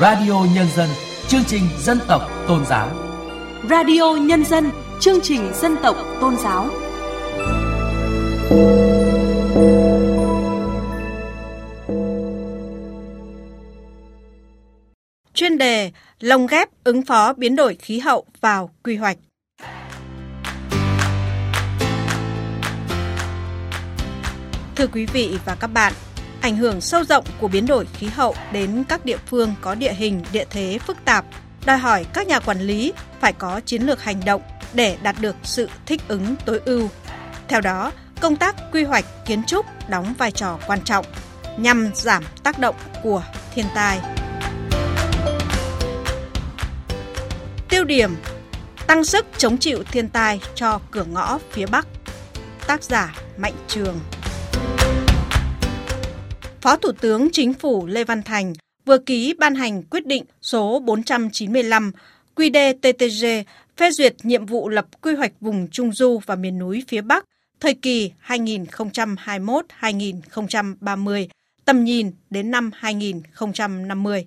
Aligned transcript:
Radio 0.00 0.46
Nhân 0.54 0.66
dân, 0.76 0.88
chương 1.28 1.44
trình 1.46 1.62
dân 1.78 1.98
tộc 2.08 2.22
tôn 2.48 2.64
giáo. 2.66 2.88
Radio 3.70 4.14
Nhân 4.20 4.44
dân, 4.44 4.70
chương 5.00 5.20
trình 5.22 5.50
dân 5.54 5.76
tộc 5.82 5.96
tôn 6.20 6.36
giáo. 6.36 6.68
Chuyên 15.34 15.58
đề 15.58 15.90
lồng 16.20 16.46
ghép 16.46 16.68
ứng 16.84 17.02
phó 17.02 17.32
biến 17.32 17.56
đổi 17.56 17.74
khí 17.74 17.98
hậu 17.98 18.24
vào 18.40 18.70
quy 18.84 18.96
hoạch. 18.96 19.16
Thưa 24.76 24.86
quý 24.86 25.06
vị 25.06 25.38
và 25.44 25.56
các 25.60 25.66
bạn, 25.66 25.92
ảnh 26.40 26.56
hưởng 26.56 26.80
sâu 26.80 27.04
rộng 27.04 27.24
của 27.40 27.48
biến 27.48 27.66
đổi 27.66 27.86
khí 27.94 28.06
hậu 28.06 28.34
đến 28.52 28.84
các 28.88 29.04
địa 29.04 29.18
phương 29.26 29.54
có 29.60 29.74
địa 29.74 29.92
hình, 29.92 30.22
địa 30.32 30.44
thế 30.50 30.78
phức 30.86 30.96
tạp, 31.04 31.24
đòi 31.64 31.78
hỏi 31.78 32.06
các 32.12 32.26
nhà 32.26 32.40
quản 32.40 32.60
lý 32.60 32.92
phải 33.20 33.32
có 33.32 33.60
chiến 33.60 33.82
lược 33.82 34.02
hành 34.02 34.24
động 34.24 34.42
để 34.74 34.96
đạt 35.02 35.16
được 35.20 35.36
sự 35.42 35.68
thích 35.86 36.00
ứng 36.08 36.36
tối 36.44 36.60
ưu. 36.64 36.88
Theo 37.48 37.60
đó, 37.60 37.92
công 38.20 38.36
tác 38.36 38.56
quy 38.72 38.84
hoạch 38.84 39.04
kiến 39.26 39.42
trúc 39.44 39.66
đóng 39.88 40.14
vai 40.18 40.30
trò 40.30 40.58
quan 40.66 40.80
trọng 40.84 41.06
nhằm 41.56 41.90
giảm 41.94 42.24
tác 42.42 42.58
động 42.58 42.74
của 43.02 43.22
thiên 43.54 43.66
tai. 43.74 44.00
Tiêu 47.68 47.84
điểm 47.84 48.16
tăng 48.86 49.04
sức 49.04 49.26
chống 49.36 49.58
chịu 49.58 49.82
thiên 49.92 50.08
tai 50.08 50.40
cho 50.54 50.80
cửa 50.90 51.04
ngõ 51.04 51.38
phía 51.50 51.66
Bắc. 51.66 51.86
Tác 52.66 52.82
giả 52.82 53.14
Mạnh 53.36 53.54
Trường 53.68 54.00
Phó 56.60 56.76
Thủ 56.76 56.92
tướng 56.92 57.28
Chính 57.32 57.54
phủ 57.54 57.86
Lê 57.86 58.04
Văn 58.04 58.22
Thành 58.22 58.52
vừa 58.84 58.98
ký 58.98 59.34
ban 59.38 59.54
hành 59.54 59.82
quyết 59.82 60.06
định 60.06 60.24
số 60.42 60.78
495 60.78 61.92
QĐ-TTG 62.36 63.44
phê 63.76 63.90
duyệt 63.90 64.14
nhiệm 64.22 64.46
vụ 64.46 64.68
lập 64.68 64.86
quy 65.00 65.14
hoạch 65.14 65.32
vùng 65.40 65.68
Trung 65.68 65.92
Du 65.92 66.20
và 66.26 66.36
miền 66.36 66.58
núi 66.58 66.84
phía 66.88 67.00
Bắc 67.00 67.24
thời 67.60 67.74
kỳ 67.74 68.12
2021-2030, 68.26 71.26
tầm 71.64 71.84
nhìn 71.84 72.10
đến 72.30 72.50
năm 72.50 72.70
2050. 72.74 74.26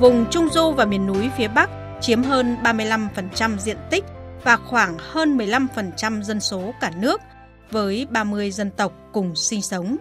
Vùng 0.00 0.26
Trung 0.30 0.48
Du 0.52 0.72
và 0.72 0.84
miền 0.84 1.06
núi 1.06 1.28
phía 1.38 1.48
Bắc 1.48 1.70
chiếm 2.00 2.22
hơn 2.22 2.56
35% 2.62 3.58
diện 3.58 3.76
tích 3.90 4.04
và 4.44 4.56
khoảng 4.56 4.96
hơn 4.98 5.38
15% 5.38 6.22
dân 6.22 6.40
số 6.40 6.74
cả 6.80 6.90
nước– 7.00 7.20
với 7.70 8.06
30 8.10 8.50
dân 8.50 8.70
tộc 8.70 8.92
cùng 9.12 9.36
sinh 9.36 9.62
sống. 9.62 9.96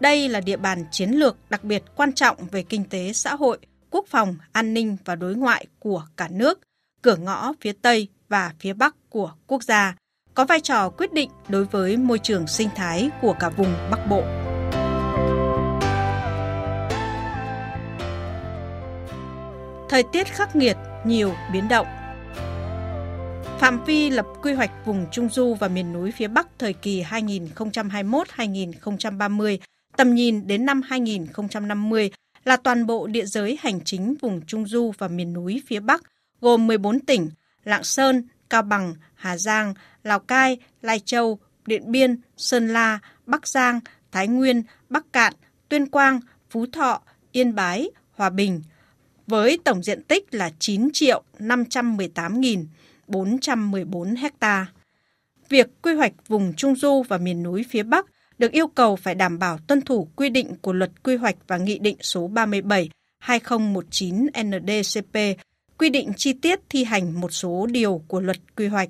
Đây 0.00 0.28
là 0.28 0.40
địa 0.40 0.56
bàn 0.56 0.84
chiến 0.90 1.10
lược 1.10 1.36
đặc 1.50 1.64
biệt 1.64 1.82
quan 1.96 2.12
trọng 2.12 2.36
về 2.50 2.62
kinh 2.62 2.84
tế 2.84 3.12
xã 3.12 3.34
hội, 3.34 3.58
quốc 3.90 4.04
phòng, 4.08 4.36
an 4.52 4.74
ninh 4.74 4.96
và 5.04 5.14
đối 5.14 5.34
ngoại 5.34 5.66
của 5.78 6.04
cả 6.16 6.28
nước, 6.30 6.60
cửa 7.02 7.16
ngõ 7.16 7.52
phía 7.60 7.72
Tây 7.72 8.08
và 8.28 8.52
phía 8.60 8.72
Bắc 8.72 8.96
của 9.10 9.32
quốc 9.46 9.62
gia, 9.62 9.96
có 10.34 10.44
vai 10.44 10.60
trò 10.60 10.90
quyết 10.90 11.12
định 11.12 11.30
đối 11.48 11.64
với 11.64 11.96
môi 11.96 12.18
trường 12.18 12.46
sinh 12.46 12.68
thái 12.76 13.10
của 13.20 13.32
cả 13.32 13.48
vùng 13.48 13.74
Bắc 13.90 14.06
Bộ. 14.10 14.22
Thời 19.88 20.02
tiết 20.12 20.26
khắc 20.26 20.56
nghiệt, 20.56 20.76
nhiều 21.04 21.34
biến 21.52 21.68
động 21.68 21.86
Phạm 23.60 23.84
vi 23.84 24.10
lập 24.10 24.26
quy 24.42 24.52
hoạch 24.52 24.86
vùng 24.86 25.06
Trung 25.12 25.28
Du 25.28 25.54
và 25.54 25.68
miền 25.68 25.92
núi 25.92 26.10
phía 26.10 26.28
Bắc 26.28 26.48
thời 26.58 26.72
kỳ 26.72 27.02
2021-2030, 27.02 29.58
tầm 29.96 30.14
nhìn 30.14 30.46
đến 30.46 30.66
năm 30.66 30.82
2050 30.82 32.10
là 32.44 32.56
toàn 32.56 32.86
bộ 32.86 33.06
địa 33.06 33.24
giới 33.24 33.58
hành 33.60 33.80
chính 33.84 34.14
vùng 34.20 34.40
Trung 34.46 34.66
Du 34.66 34.92
và 34.98 35.08
miền 35.08 35.32
núi 35.32 35.62
phía 35.66 35.80
Bắc, 35.80 36.02
gồm 36.40 36.66
14 36.66 37.00
tỉnh 37.00 37.30
Lạng 37.64 37.84
Sơn, 37.84 38.28
Cao 38.50 38.62
Bằng, 38.62 38.94
Hà 39.14 39.36
Giang, 39.36 39.74
Lào 40.04 40.18
Cai, 40.18 40.58
Lai 40.82 41.00
Châu, 41.00 41.38
Điện 41.66 41.92
Biên, 41.92 42.20
Sơn 42.36 42.68
La, 42.68 42.98
Bắc 43.26 43.48
Giang, 43.48 43.80
Thái 44.12 44.28
Nguyên, 44.28 44.62
Bắc 44.88 45.12
Cạn, 45.12 45.32
Tuyên 45.68 45.86
Quang, 45.86 46.20
Phú 46.50 46.66
Thọ, 46.72 47.00
Yên 47.32 47.54
Bái, 47.54 47.90
Hòa 48.12 48.30
Bình, 48.30 48.62
với 49.26 49.58
tổng 49.64 49.82
diện 49.82 50.02
tích 50.02 50.34
là 50.34 50.50
9 50.58 50.88
triệu 50.92 51.22
518 51.38 52.40
nghìn. 52.40 52.66
414 53.10 54.14
hecta. 54.14 54.66
Việc 55.48 55.66
quy 55.82 55.94
hoạch 55.94 56.12
vùng 56.28 56.52
Trung 56.56 56.76
Du 56.76 57.02
và 57.08 57.18
miền 57.18 57.42
núi 57.42 57.64
phía 57.70 57.82
Bắc 57.82 58.06
được 58.38 58.52
yêu 58.52 58.66
cầu 58.66 58.96
phải 58.96 59.14
đảm 59.14 59.38
bảo 59.38 59.58
tuân 59.58 59.80
thủ 59.80 60.08
quy 60.16 60.28
định 60.28 60.54
của 60.62 60.72
Luật 60.72 61.02
Quy 61.02 61.16
hoạch 61.16 61.36
và 61.46 61.56
Nghị 61.56 61.78
định 61.78 61.96
số 62.00 62.26
37 62.26 62.90
2019 63.18 64.26
NDCP 64.26 65.16
quy 65.80 65.90
định 65.90 66.12
chi 66.16 66.32
tiết 66.32 66.60
thi 66.68 66.84
hành 66.84 67.20
một 67.20 67.32
số 67.32 67.66
điều 67.70 68.02
của 68.08 68.20
Luật 68.20 68.36
Quy 68.56 68.66
hoạch, 68.66 68.88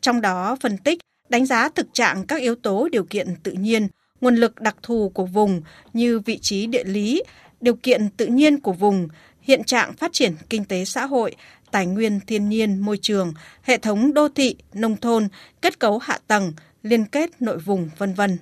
trong 0.00 0.20
đó 0.20 0.56
phân 0.60 0.78
tích, 0.78 0.98
đánh 1.28 1.46
giá 1.46 1.68
thực 1.68 1.94
trạng 1.94 2.26
các 2.26 2.40
yếu 2.40 2.54
tố 2.54 2.88
điều 2.92 3.04
kiện 3.04 3.36
tự 3.42 3.52
nhiên, 3.52 3.88
nguồn 4.20 4.36
lực 4.36 4.60
đặc 4.60 4.76
thù 4.82 5.08
của 5.14 5.26
vùng 5.26 5.62
như 5.92 6.20
vị 6.20 6.38
trí 6.38 6.66
địa 6.66 6.84
lý, 6.84 7.22
điều 7.60 7.74
kiện 7.74 8.08
tự 8.16 8.26
nhiên 8.26 8.60
của 8.60 8.72
vùng, 8.72 9.08
hiện 9.40 9.64
trạng 9.64 9.92
phát 9.92 10.12
triển 10.12 10.32
kinh 10.50 10.64
tế 10.64 10.84
xã 10.84 11.06
hội, 11.06 11.34
tài 11.72 11.86
nguyên 11.86 12.20
thiên 12.20 12.48
nhiên 12.48 12.78
môi 12.78 12.98
trường, 13.02 13.34
hệ 13.62 13.78
thống 13.78 14.14
đô 14.14 14.28
thị, 14.28 14.56
nông 14.72 14.96
thôn, 14.96 15.28
kết 15.62 15.78
cấu 15.78 15.98
hạ 15.98 16.18
tầng, 16.26 16.52
liên 16.82 17.04
kết 17.04 17.42
nội 17.42 17.58
vùng, 17.58 17.90
vân 17.98 18.14
vân. 18.14 18.38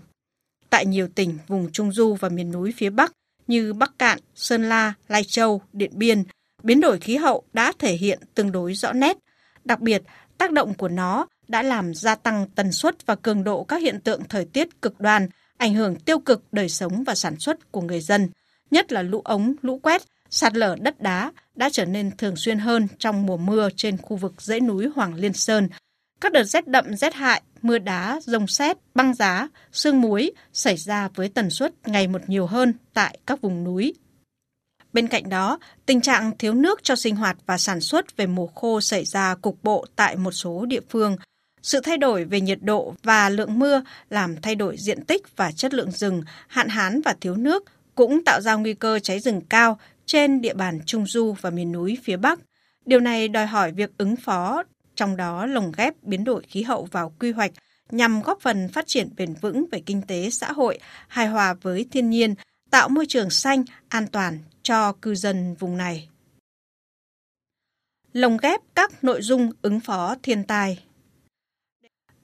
Tại 0.71 0.87
nhiều 0.87 1.09
tỉnh 1.15 1.39
vùng 1.49 1.73
Trung 1.73 1.93
Du 1.93 2.15
và 2.15 2.29
miền 2.29 2.53
núi 2.53 2.75
phía 2.77 2.91
Bắc 2.91 3.13
như 3.47 3.73
Bắc 3.73 3.99
Cạn, 3.99 4.19
Sơn 4.35 4.69
La, 4.69 4.95
Lai 5.09 5.25
Châu, 5.25 5.63
Điện 5.73 5.91
Biên, 5.95 6.23
biến 6.63 6.81
đổi 6.81 6.99
khí 6.99 7.17
hậu 7.17 7.43
đã 7.53 7.73
thể 7.79 7.95
hiện 7.95 8.19
tương 8.35 8.53
đối 8.53 8.75
rõ 8.75 8.93
nét. 8.93 9.17
Đặc 9.65 9.81
biệt, 9.81 10.03
tác 10.39 10.53
động 10.53 10.75
của 10.75 10.89
nó 10.89 11.27
đã 11.49 11.63
làm 11.63 11.95
gia 11.95 12.15
tăng 12.15 12.47
tần 12.55 12.73
suất 12.73 13.07
và 13.07 13.15
cường 13.15 13.45
độ 13.45 13.65
các 13.65 13.83
hiện 13.83 14.01
tượng 14.01 14.23
thời 14.29 14.45
tiết 14.45 14.83
cực 14.83 15.01
đoan, 15.01 15.29
ảnh 15.57 15.75
hưởng 15.75 15.97
tiêu 15.97 16.19
cực 16.19 16.43
đời 16.53 16.69
sống 16.69 17.05
và 17.05 17.15
sản 17.15 17.37
xuất 17.39 17.73
của 17.73 17.81
người 17.81 18.01
dân, 18.01 18.29
nhất 18.71 18.93
là 18.93 19.03
lũ 19.03 19.21
ống, 19.25 19.55
lũ 19.63 19.79
quét, 19.83 20.03
Sạt 20.31 20.57
lở 20.57 20.77
đất 20.81 21.01
đá 21.01 21.33
đã 21.55 21.71
trở 21.73 21.85
nên 21.85 22.17
thường 22.17 22.37
xuyên 22.37 22.59
hơn 22.59 22.89
trong 22.99 23.27
mùa 23.27 23.37
mưa 23.37 23.69
trên 23.77 23.97
khu 23.97 24.17
vực 24.17 24.43
dãy 24.43 24.61
núi 24.61 24.89
Hoàng 24.95 25.15
Liên 25.15 25.33
Sơn. 25.33 25.69
Các 26.21 26.33
đợt 26.33 26.45
rét 26.45 26.69
đậm 26.69 26.97
rét 26.97 27.15
hại, 27.15 27.43
mưa 27.63 27.79
đá, 27.79 28.21
rông 28.23 28.47
sét, 28.47 28.77
băng 28.95 29.15
giá, 29.15 29.49
sương 29.73 30.01
muối 30.01 30.33
xảy 30.53 30.77
ra 30.77 31.09
với 31.15 31.29
tần 31.29 31.51
suất 31.51 31.89
ngày 31.89 32.09
một 32.09 32.21
nhiều 32.27 32.47
hơn 32.47 32.75
tại 32.95 33.19
các 33.27 33.41
vùng 33.41 33.65
núi. 33.65 33.95
Bên 34.93 35.07
cạnh 35.09 35.29
đó, 35.29 35.59
tình 35.87 36.01
trạng 36.01 36.39
thiếu 36.39 36.55
nước 36.55 36.81
cho 36.83 36.97
sinh 36.97 37.17
hoạt 37.17 37.37
và 37.47 37.59
sản 37.59 37.81
xuất 37.81 38.17
về 38.17 38.27
mùa 38.27 38.47
khô 38.47 38.81
xảy 38.81 39.05
ra 39.05 39.35
cục 39.35 39.59
bộ 39.63 39.87
tại 39.97 40.17
một 40.17 40.33
số 40.33 40.67
địa 40.67 40.81
phương. 40.89 41.17
Sự 41.63 41.81
thay 41.81 41.97
đổi 41.97 42.25
về 42.25 42.41
nhiệt 42.41 42.59
độ 42.63 42.95
và 43.03 43.29
lượng 43.29 43.59
mưa 43.59 43.83
làm 44.11 44.41
thay 44.43 44.55
đổi 44.55 44.77
diện 44.79 45.05
tích 45.05 45.37
và 45.37 45.53
chất 45.53 45.75
lượng 45.75 45.91
rừng, 45.91 46.23
hạn 46.49 46.69
hán 46.69 47.01
và 47.01 47.17
thiếu 47.21 47.37
nước 47.37 47.65
cũng 47.95 48.25
tạo 48.25 48.41
ra 48.41 48.55
nguy 48.55 48.75
cơ 48.75 48.99
cháy 48.99 49.21
rừng 49.21 49.41
cao 49.41 49.79
trên 50.11 50.41
địa 50.41 50.55
bàn 50.55 50.81
Trung 50.87 51.07
Du 51.07 51.33
và 51.41 51.51
miền 51.51 51.73
núi 51.73 51.99
phía 52.03 52.17
Bắc. 52.17 52.41
Điều 52.87 53.01
này 53.01 53.29
đòi 53.29 53.47
hỏi 53.47 53.73
việc 53.73 53.91
ứng 53.99 54.17
phó, 54.17 54.63
trong 54.95 55.17
đó 55.17 55.47
lồng 55.47 55.73
ghép 55.77 56.03
biến 56.03 56.25
đổi 56.25 56.43
khí 56.43 56.63
hậu 56.63 56.85
vào 56.85 57.13
quy 57.19 57.33
hoạch 57.33 57.53
nhằm 57.91 58.23
góp 58.23 58.41
phần 58.41 58.69
phát 58.69 58.87
triển 58.87 59.11
bền 59.17 59.35
vững 59.35 59.67
về 59.73 59.83
kinh 59.87 60.03
tế 60.03 60.31
xã 60.31 60.53
hội, 60.53 60.79
hài 61.09 61.27
hòa 61.27 61.55
với 61.63 61.87
thiên 61.91 62.11
nhiên, 62.11 62.35
tạo 62.71 62.89
môi 62.89 63.07
trường 63.09 63.31
xanh, 63.31 63.65
an 63.89 64.07
toàn 64.07 64.39
cho 64.63 64.93
cư 64.93 65.15
dân 65.15 65.55
vùng 65.55 65.77
này. 65.77 66.09
Lồng 68.13 68.37
ghép 68.37 68.61
các 68.75 69.05
nội 69.05 69.23
dung 69.23 69.53
ứng 69.63 69.81
phó 69.81 70.17
thiên 70.23 70.45
tai 70.45 70.85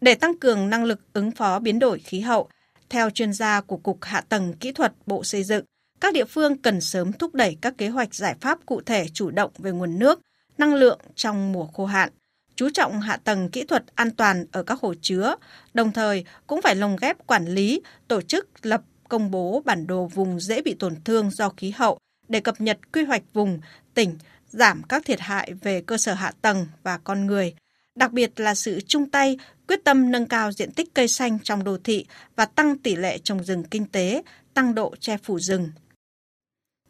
Để 0.00 0.14
tăng 0.14 0.38
cường 0.38 0.70
năng 0.70 0.84
lực 0.84 1.00
ứng 1.12 1.30
phó 1.30 1.58
biến 1.58 1.78
đổi 1.78 1.98
khí 1.98 2.20
hậu, 2.20 2.48
theo 2.88 3.10
chuyên 3.10 3.32
gia 3.32 3.60
của 3.60 3.76
Cục 3.76 4.04
Hạ 4.04 4.20
tầng 4.20 4.52
Kỹ 4.60 4.72
thuật 4.72 4.92
Bộ 5.06 5.24
Xây 5.24 5.44
dựng, 5.44 5.64
các 6.00 6.14
địa 6.14 6.24
phương 6.24 6.56
cần 6.56 6.80
sớm 6.80 7.12
thúc 7.12 7.34
đẩy 7.34 7.56
các 7.60 7.78
kế 7.78 7.88
hoạch 7.88 8.14
giải 8.14 8.36
pháp 8.40 8.58
cụ 8.66 8.80
thể 8.80 9.06
chủ 9.12 9.30
động 9.30 9.50
về 9.58 9.70
nguồn 9.70 9.98
nước, 9.98 10.20
năng 10.58 10.74
lượng 10.74 11.00
trong 11.14 11.52
mùa 11.52 11.66
khô 11.66 11.86
hạn, 11.86 12.10
chú 12.56 12.70
trọng 12.70 13.00
hạ 13.00 13.16
tầng 13.16 13.48
kỹ 13.50 13.64
thuật 13.64 13.84
an 13.94 14.10
toàn 14.10 14.46
ở 14.52 14.62
các 14.62 14.80
hồ 14.80 14.94
chứa, 15.02 15.34
đồng 15.74 15.92
thời 15.92 16.24
cũng 16.46 16.62
phải 16.62 16.74
lồng 16.74 16.96
ghép 17.00 17.26
quản 17.26 17.46
lý, 17.46 17.80
tổ 18.08 18.20
chức 18.22 18.48
lập 18.62 18.82
công 19.08 19.30
bố 19.30 19.62
bản 19.64 19.86
đồ 19.86 20.06
vùng 20.06 20.40
dễ 20.40 20.62
bị 20.62 20.74
tổn 20.78 20.94
thương 21.04 21.30
do 21.30 21.48
khí 21.48 21.72
hậu 21.76 21.98
để 22.28 22.40
cập 22.40 22.60
nhật 22.60 22.78
quy 22.92 23.04
hoạch 23.04 23.22
vùng, 23.32 23.60
tỉnh, 23.94 24.18
giảm 24.48 24.82
các 24.82 25.04
thiệt 25.04 25.20
hại 25.20 25.52
về 25.62 25.80
cơ 25.80 25.96
sở 25.96 26.14
hạ 26.14 26.32
tầng 26.42 26.66
và 26.82 26.98
con 26.98 27.26
người, 27.26 27.54
đặc 27.94 28.12
biệt 28.12 28.40
là 28.40 28.54
sự 28.54 28.80
chung 28.86 29.10
tay 29.10 29.38
quyết 29.68 29.84
tâm 29.84 30.10
nâng 30.10 30.26
cao 30.26 30.52
diện 30.52 30.72
tích 30.72 30.94
cây 30.94 31.08
xanh 31.08 31.38
trong 31.42 31.64
đô 31.64 31.78
thị 31.84 32.06
và 32.36 32.44
tăng 32.44 32.78
tỷ 32.78 32.96
lệ 32.96 33.18
trồng 33.18 33.44
rừng 33.44 33.64
kinh 33.64 33.84
tế, 33.84 34.22
tăng 34.54 34.74
độ 34.74 34.94
che 35.00 35.16
phủ 35.16 35.38
rừng 35.38 35.70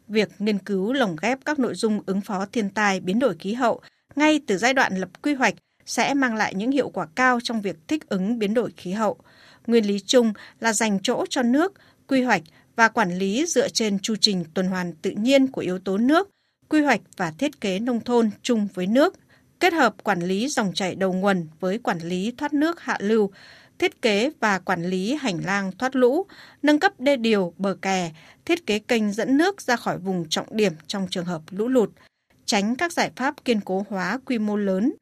việc 0.07 0.29
nghiên 0.39 0.59
cứu 0.59 0.93
lồng 0.93 1.15
ghép 1.21 1.39
các 1.45 1.59
nội 1.59 1.75
dung 1.75 2.01
ứng 2.05 2.21
phó 2.21 2.45
thiên 2.45 2.69
tai 2.69 2.99
biến 2.99 3.19
đổi 3.19 3.35
khí 3.39 3.53
hậu 3.53 3.81
ngay 4.15 4.39
từ 4.47 4.57
giai 4.57 4.73
đoạn 4.73 4.95
lập 4.95 5.09
quy 5.21 5.33
hoạch 5.33 5.55
sẽ 5.85 6.13
mang 6.13 6.35
lại 6.35 6.55
những 6.55 6.71
hiệu 6.71 6.89
quả 6.89 7.07
cao 7.15 7.39
trong 7.43 7.61
việc 7.61 7.77
thích 7.87 8.09
ứng 8.09 8.39
biến 8.39 8.53
đổi 8.53 8.71
khí 8.77 8.91
hậu. 8.91 9.17
Nguyên 9.67 9.87
lý 9.87 9.99
chung 9.99 10.33
là 10.59 10.73
dành 10.73 10.99
chỗ 11.03 11.25
cho 11.29 11.43
nước, 11.43 11.73
quy 12.07 12.23
hoạch 12.23 12.41
và 12.75 12.87
quản 12.87 13.17
lý 13.17 13.45
dựa 13.45 13.69
trên 13.69 13.99
chu 13.99 14.15
trình 14.21 14.43
tuần 14.53 14.67
hoàn 14.67 14.93
tự 14.93 15.11
nhiên 15.11 15.47
của 15.47 15.61
yếu 15.61 15.79
tố 15.79 15.97
nước, 15.97 16.29
quy 16.69 16.81
hoạch 16.81 17.01
và 17.17 17.31
thiết 17.37 17.61
kế 17.61 17.79
nông 17.79 17.99
thôn 17.99 18.29
chung 18.41 18.67
với 18.73 18.87
nước, 18.87 19.15
kết 19.59 19.73
hợp 19.73 19.95
quản 20.03 20.21
lý 20.21 20.47
dòng 20.47 20.73
chảy 20.73 20.95
đầu 20.95 21.13
nguồn 21.13 21.47
với 21.59 21.79
quản 21.79 21.99
lý 21.99 22.33
thoát 22.37 22.53
nước 22.53 22.79
hạ 22.79 22.97
lưu, 22.99 23.31
thiết 23.79 24.01
kế 24.01 24.31
và 24.39 24.59
quản 24.59 24.83
lý 24.85 25.15
hành 25.15 25.45
lang 25.45 25.71
thoát 25.77 25.95
lũ, 25.95 26.25
nâng 26.63 26.79
cấp 26.79 26.99
đê 26.99 27.15
điều, 27.15 27.53
bờ 27.57 27.77
kè, 27.81 28.11
thiết 28.45 28.65
kế 28.65 28.79
kênh 28.79 29.11
dẫn 29.11 29.37
nước 29.37 29.61
ra 29.61 29.75
khỏi 29.75 29.97
vùng 29.97 30.29
trọng 30.29 30.47
điểm 30.51 30.73
trong 30.87 31.07
trường 31.09 31.25
hợp 31.25 31.41
lũ 31.49 31.67
lụt, 31.67 31.89
tránh 32.45 32.75
các 32.75 32.93
giải 32.93 33.11
pháp 33.15 33.45
kiên 33.45 33.61
cố 33.61 33.85
hóa 33.89 34.19
quy 34.25 34.39
mô 34.39 34.55
lớn, 34.55 34.93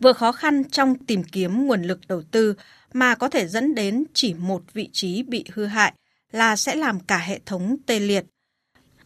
vừa 0.00 0.12
khó 0.12 0.32
khăn 0.32 0.64
trong 0.70 0.94
tìm 0.94 1.22
kiếm 1.24 1.66
nguồn 1.66 1.82
lực 1.82 2.00
đầu 2.08 2.22
tư 2.22 2.54
mà 2.92 3.14
có 3.14 3.28
thể 3.28 3.48
dẫn 3.48 3.74
đến 3.74 4.04
chỉ 4.14 4.34
một 4.34 4.62
vị 4.72 4.88
trí 4.92 5.22
bị 5.22 5.44
hư 5.52 5.66
hại 5.66 5.92
là 6.32 6.56
sẽ 6.56 6.74
làm 6.74 7.00
cả 7.00 7.18
hệ 7.18 7.40
thống 7.46 7.76
tê 7.86 8.00
liệt. 8.00 8.24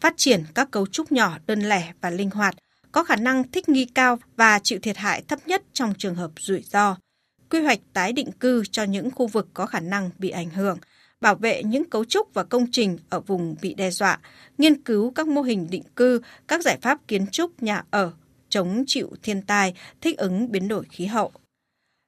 Phát 0.00 0.14
triển 0.16 0.44
các 0.54 0.70
cấu 0.70 0.86
trúc 0.86 1.12
nhỏ 1.12 1.38
đơn 1.46 1.60
lẻ 1.60 1.92
và 2.00 2.10
linh 2.10 2.30
hoạt, 2.30 2.54
có 2.92 3.04
khả 3.04 3.16
năng 3.16 3.50
thích 3.50 3.69
nghi 3.69 3.84
cao 3.84 4.19
và 4.36 4.58
chịu 4.58 4.78
thiệt 4.82 4.96
hại 4.96 5.22
thấp 5.28 5.38
nhất 5.46 5.62
trong 5.72 5.94
trường 5.98 6.14
hợp 6.14 6.30
rủi 6.38 6.62
ro. 6.62 6.96
Quy 7.50 7.60
hoạch 7.60 7.80
tái 7.92 8.12
định 8.12 8.32
cư 8.32 8.62
cho 8.70 8.82
những 8.82 9.10
khu 9.10 9.26
vực 9.26 9.48
có 9.54 9.66
khả 9.66 9.80
năng 9.80 10.10
bị 10.18 10.30
ảnh 10.30 10.50
hưởng, 10.50 10.78
bảo 11.20 11.34
vệ 11.34 11.62
những 11.62 11.90
cấu 11.90 12.04
trúc 12.04 12.34
và 12.34 12.44
công 12.44 12.66
trình 12.72 12.98
ở 13.08 13.20
vùng 13.20 13.56
bị 13.62 13.74
đe 13.74 13.90
dọa, 13.90 14.20
nghiên 14.58 14.82
cứu 14.82 15.10
các 15.10 15.28
mô 15.28 15.42
hình 15.42 15.66
định 15.70 15.82
cư, 15.96 16.20
các 16.48 16.62
giải 16.62 16.78
pháp 16.82 17.08
kiến 17.08 17.26
trúc 17.26 17.62
nhà 17.62 17.84
ở, 17.90 18.12
chống 18.48 18.84
chịu 18.86 19.10
thiên 19.22 19.42
tai, 19.42 19.74
thích 20.00 20.18
ứng 20.18 20.52
biến 20.52 20.68
đổi 20.68 20.84
khí 20.90 21.06
hậu. 21.06 21.32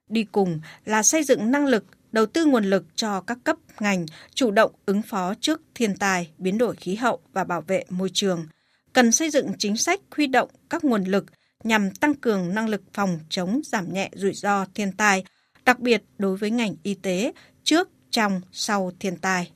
Đi 0.09 0.23
cùng 0.31 0.61
là 0.85 1.03
xây 1.03 1.23
dựng 1.23 1.51
năng 1.51 1.65
lực, 1.67 1.85
đầu 2.11 2.25
tư 2.25 2.45
nguồn 2.45 2.63
lực 2.63 2.85
cho 2.95 3.21
các 3.21 3.37
cấp 3.43 3.57
ngành 3.79 4.05
chủ 4.33 4.51
động 4.51 4.71
ứng 4.85 5.01
phó 5.01 5.33
trước 5.41 5.61
thiên 5.75 5.97
tai, 5.97 6.31
biến 6.37 6.57
đổi 6.57 6.75
khí 6.75 6.95
hậu 6.95 7.19
và 7.33 7.43
bảo 7.43 7.61
vệ 7.61 7.83
môi 7.89 8.09
trường. 8.13 8.45
Cần 8.93 9.11
xây 9.11 9.29
dựng 9.29 9.47
chính 9.57 9.77
sách 9.77 9.99
huy 10.15 10.27
động 10.27 10.49
các 10.69 10.83
nguồn 10.83 11.03
lực 11.03 11.25
nhằm 11.63 11.91
tăng 11.91 12.15
cường 12.15 12.53
năng 12.55 12.69
lực 12.69 12.81
phòng 12.93 13.19
chống 13.29 13.61
giảm 13.63 13.93
nhẹ 13.93 14.09
rủi 14.13 14.33
ro 14.33 14.65
thiên 14.75 14.91
tai, 14.91 15.23
đặc 15.65 15.79
biệt 15.79 16.03
đối 16.17 16.37
với 16.37 16.51
ngành 16.51 16.75
y 16.83 16.93
tế 16.93 17.31
trước, 17.63 17.89
trong, 18.11 18.41
sau 18.51 18.91
thiên 18.99 19.17
tai. 19.17 19.51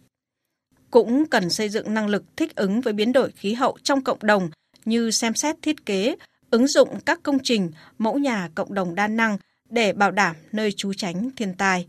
Cũng 0.91 1.25
cần 1.25 1.49
xây 1.49 1.69
dựng 1.69 1.93
năng 1.93 2.07
lực 2.07 2.23
thích 2.37 2.55
ứng 2.55 2.81
với 2.81 2.93
biến 2.93 3.13
đổi 3.13 3.31
khí 3.31 3.53
hậu 3.53 3.77
trong 3.83 4.03
cộng 4.03 4.19
đồng 4.21 4.49
như 4.85 5.11
xem 5.11 5.33
xét 5.33 5.55
thiết 5.61 5.85
kế, 5.85 6.15
ứng 6.49 6.67
dụng 6.67 6.99
các 7.05 7.19
công 7.23 7.37
trình, 7.43 7.71
mẫu 7.97 8.17
nhà 8.17 8.49
cộng 8.55 8.73
đồng 8.73 8.95
đa 8.95 9.07
năng 9.07 9.37
để 9.69 9.93
bảo 9.93 10.11
đảm 10.11 10.35
nơi 10.51 10.71
trú 10.71 10.93
tránh 10.93 11.29
thiên 11.35 11.53
tai. 11.53 11.87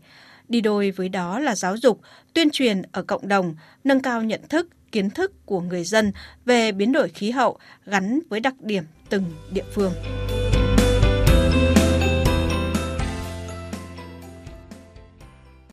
Đi 0.49 0.61
đôi 0.61 0.91
với 0.91 1.09
đó 1.09 1.39
là 1.39 1.55
giáo 1.55 1.77
dục, 1.77 2.01
tuyên 2.33 2.49
truyền 2.51 2.81
ở 2.91 3.03
cộng 3.03 3.27
đồng, 3.27 3.55
nâng 3.83 4.01
cao 4.01 4.23
nhận 4.23 4.41
thức, 4.49 4.67
kiến 4.91 5.09
thức 5.09 5.45
của 5.45 5.61
người 5.61 5.83
dân 5.83 6.11
về 6.45 6.71
biến 6.71 6.91
đổi 6.91 7.09
khí 7.09 7.31
hậu 7.31 7.57
gắn 7.85 8.19
với 8.29 8.39
đặc 8.39 8.55
điểm 8.59 8.83
từng 9.09 9.23
địa 9.51 9.65
phương. 9.73 9.91